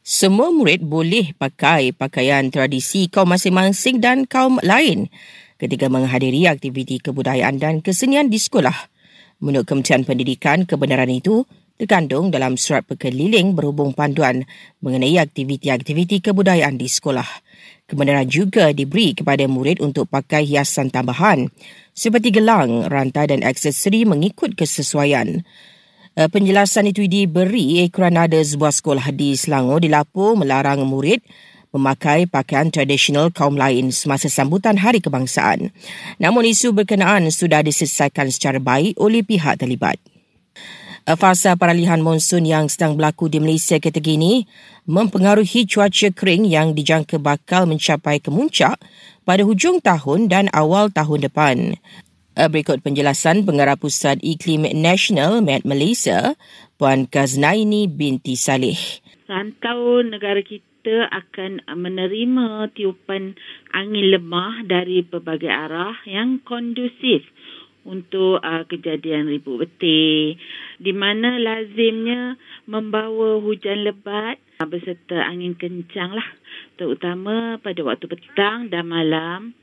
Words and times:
Semua 0.00 0.48
murid 0.48 0.80
boleh 0.80 1.36
pakai 1.36 1.92
pakaian 1.92 2.48
tradisi 2.48 3.12
kaum 3.12 3.36
masing-masing 3.36 4.00
dan 4.00 4.24
kaum 4.24 4.56
lain 4.64 5.12
ketika 5.60 5.92
menghadiri 5.92 6.48
aktiviti 6.48 7.04
kebudayaan 7.04 7.60
dan 7.60 7.84
kesenian 7.84 8.32
di 8.32 8.40
sekolah. 8.40 8.88
Menurut 9.44 9.68
Kementerian 9.68 10.08
Pendidikan, 10.08 10.64
kebenaran 10.64 11.12
itu 11.12 11.44
terkandung 11.76 12.32
dalam 12.32 12.56
surat 12.56 12.80
perkeliling 12.84 13.52
berhubung 13.52 13.92
panduan 13.92 14.48
mengenai 14.80 15.20
aktiviti-aktiviti 15.20 16.24
kebudayaan 16.24 16.80
di 16.80 16.88
sekolah. 16.88 17.28
Kebenaran 17.84 18.28
juga 18.28 18.72
diberi 18.72 19.12
kepada 19.12 19.44
murid 19.48 19.84
untuk 19.84 20.08
pakai 20.08 20.48
hiasan 20.48 20.88
tambahan 20.88 21.52
seperti 21.92 22.32
gelang, 22.32 22.88
rantai 22.88 23.28
dan 23.28 23.44
aksesori 23.44 24.08
mengikut 24.08 24.56
kesesuaian. 24.56 25.44
Eh, 26.20 26.28
penjelasan 26.28 26.84
itu 26.84 27.08
diberi 27.08 27.80
kerana 27.88 28.28
ada 28.28 28.36
sebuah 28.36 28.76
sekolah 28.76 29.08
di 29.08 29.32
Selangor 29.40 29.80
dilaporkan 29.80 30.44
melarang 30.44 30.84
murid 30.84 31.24
memakai 31.72 32.28
pakaian 32.28 32.68
tradisional 32.68 33.32
kaum 33.32 33.56
lain 33.56 33.88
semasa 33.88 34.28
sambutan 34.28 34.76
Hari 34.76 35.00
Kebangsaan. 35.00 35.72
Namun 36.20 36.44
isu 36.44 36.76
berkenaan 36.76 37.24
sudah 37.32 37.64
diselesaikan 37.64 38.28
secara 38.28 38.60
baik 38.60 39.00
oleh 39.00 39.24
pihak 39.24 39.64
terlibat. 39.64 39.96
Eh, 41.08 41.16
fasa 41.16 41.56
peralihan 41.56 42.04
monsun 42.04 42.44
yang 42.44 42.68
sedang 42.68 43.00
berlaku 43.00 43.32
di 43.32 43.40
Malaysia 43.40 43.80
ketika 43.80 44.12
ini 44.12 44.44
mempengaruhi 44.84 45.64
cuaca 45.64 46.12
kering 46.12 46.44
yang 46.44 46.76
dijangka 46.76 47.16
bakal 47.16 47.64
mencapai 47.64 48.20
kemuncak 48.20 48.76
pada 49.24 49.40
hujung 49.40 49.80
tahun 49.80 50.28
dan 50.28 50.52
awal 50.52 50.92
tahun 50.92 51.32
depan. 51.32 51.80
Eh, 52.38 52.46
berikut 52.46 52.78
penjelasan 52.86 53.42
Pengarah 53.42 53.74
Pusat 53.74 54.22
Iklim 54.22 54.62
Nasional 54.78 55.42
Met 55.42 55.66
Malaysia, 55.66 56.38
Puan 56.78 57.10
Kaznaini 57.10 57.90
binti 57.90 58.38
Saleh. 58.38 59.02
Rantau 59.26 60.06
negara 60.06 60.38
kita 60.38 61.10
akan 61.10 61.66
menerima 61.66 62.70
tiupan 62.78 63.34
angin 63.74 64.14
lemah 64.14 64.62
dari 64.62 65.02
berbagai 65.02 65.50
arah 65.50 65.98
yang 66.06 66.38
kondusif 66.46 67.26
untuk 67.82 68.38
uh, 68.46 68.62
kejadian 68.70 69.26
ribu 69.26 69.58
betik 69.58 70.38
di 70.78 70.92
mana 70.94 71.34
lazimnya 71.34 72.38
membawa 72.70 73.42
hujan 73.42 73.82
lebat 73.82 74.38
beserta 74.70 75.18
angin 75.26 75.58
kencang 75.58 76.14
lah 76.14 76.30
terutama 76.78 77.58
pada 77.58 77.82
waktu 77.82 78.06
petang 78.06 78.70
dan 78.70 78.86
malam 78.86 79.56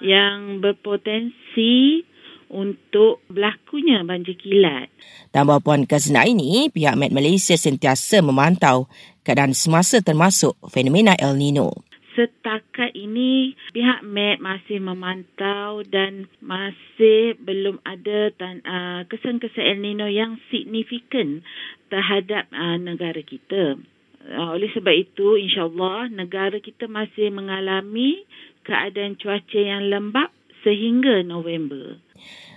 yang 0.00 0.62
berpotensi 0.64 2.06
untuk 2.52 3.24
berlakunya 3.28 4.04
banjir 4.04 4.36
kilat. 4.38 4.88
Tambah 5.34 5.60
Puan 5.64 5.88
Kazna 5.88 6.24
ini, 6.28 6.70
pihak 6.70 6.94
Met 6.94 7.10
Malaysia 7.10 7.58
sentiasa 7.58 8.22
memantau 8.22 8.86
keadaan 9.24 9.56
semasa 9.56 9.98
termasuk 10.04 10.54
fenomena 10.70 11.16
El 11.18 11.40
Nino. 11.40 11.72
Setakat 12.14 12.94
ini, 12.94 13.58
pihak 13.74 14.06
Met 14.06 14.38
masih 14.38 14.78
memantau 14.78 15.82
dan 15.82 16.30
masih 16.38 17.34
belum 17.42 17.82
ada 17.82 18.30
tan- 18.38 18.62
uh, 18.62 19.02
kesan-kesan 19.10 19.66
El 19.66 19.78
Nino 19.82 20.06
yang 20.06 20.38
signifikan 20.46 21.42
terhadap 21.90 22.46
uh, 22.54 22.78
negara 22.78 23.18
kita. 23.18 23.82
Uh, 24.24 24.48
oleh 24.54 24.70
sebab 24.70 24.94
itu, 24.94 25.34
insyaAllah 25.42 26.14
negara 26.14 26.62
kita 26.62 26.86
masih 26.86 27.34
mengalami 27.34 28.22
keadaan 28.62 29.18
cuaca 29.18 29.58
yang 29.58 29.90
lembap 29.90 30.30
sehingga 30.64 31.20
November. 31.22 32.00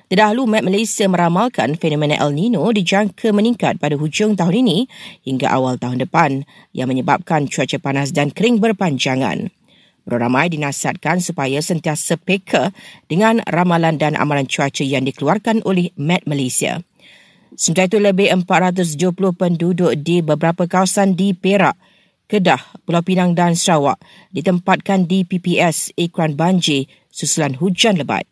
Terdahulu, 0.07 0.47
Met 0.47 0.63
Malaysia 0.63 1.03
meramalkan 1.11 1.75
fenomena 1.75 2.15
El 2.15 2.31
Nino 2.31 2.63
dijangka 2.71 3.35
meningkat 3.35 3.75
pada 3.75 3.99
hujung 3.99 4.39
tahun 4.39 4.63
ini 4.63 4.87
hingga 5.27 5.51
awal 5.51 5.75
tahun 5.75 5.99
depan 6.07 6.47
yang 6.71 6.87
menyebabkan 6.87 7.51
cuaca 7.51 7.75
panas 7.75 8.15
dan 8.15 8.31
kering 8.31 8.63
berpanjangan. 8.63 9.51
Beramai 10.07 10.47
dinasihatkan 10.47 11.19
supaya 11.19 11.59
sentiasa 11.59 12.15
peka 12.15 12.71
dengan 13.11 13.43
ramalan 13.43 13.99
dan 13.99 14.15
amalan 14.15 14.47
cuaca 14.47 14.79
yang 14.79 15.03
dikeluarkan 15.03 15.59
oleh 15.67 15.91
Met 15.99 16.23
Malaysia. 16.23 16.79
Sementara 17.59 17.91
itu, 17.91 17.99
lebih 17.99 18.31
470 18.47 19.35
penduduk 19.35 19.91
di 19.99 20.23
beberapa 20.23 20.63
kawasan 20.63 21.19
di 21.19 21.35
Perak, 21.35 21.75
Kedah, 22.27 22.59
Pulau 22.83 22.99
Pinang 22.99 23.39
dan 23.39 23.55
Sarawak 23.55 24.03
ditempatkan 24.35 25.07
di 25.07 25.23
PPS 25.23 25.95
ikran 25.95 26.35
banjir 26.35 26.83
susulan 27.07 27.55
hujan 27.55 27.95
lebat. 27.95 28.27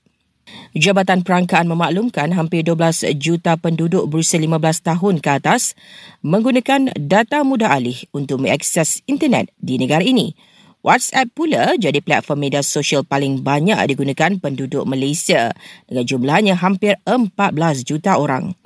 Jabatan 0.75 1.23
Perangkaan 1.23 1.71
memaklumkan 1.71 2.35
hampir 2.35 2.67
12 2.67 3.15
juta 3.15 3.55
penduduk 3.55 4.11
berusia 4.11 4.35
15 4.35 4.83
tahun 4.83 5.15
ke 5.23 5.29
atas 5.39 5.79
menggunakan 6.27 6.91
data 6.99 7.47
mudah 7.47 7.71
alih 7.71 7.95
untuk 8.11 8.43
mengakses 8.43 8.99
internet 9.07 9.55
di 9.63 9.79
negara 9.79 10.03
ini. 10.03 10.35
WhatsApp 10.83 11.31
pula 11.31 11.79
jadi 11.79 12.03
platform 12.03 12.51
media 12.51 12.61
sosial 12.67 13.07
paling 13.07 13.47
banyak 13.47 13.79
digunakan 13.87 14.35
penduduk 14.43 14.83
Malaysia 14.83 15.55
dengan 15.87 16.03
jumlahnya 16.03 16.59
hampir 16.59 16.99
14 17.07 17.47
juta 17.87 18.19
orang. 18.19 18.59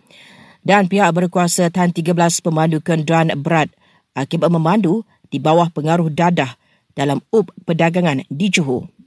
Dan 0.65 0.89
pihak 0.89 1.13
berkuasa 1.13 1.69
tahan 1.69 1.93
13 1.93 2.17
pemandu 2.41 2.81
kenderaan 2.81 3.31
berat 3.39 3.69
akibat 4.17 4.51
memandu 4.51 5.07
di 5.29 5.37
bawah 5.37 5.69
pengaruh 5.69 6.09
dadah 6.09 6.57
dalam 6.93 7.23
UP 7.31 7.53
perdagangan 7.63 8.25
di 8.27 8.49
Johor. 8.51 8.98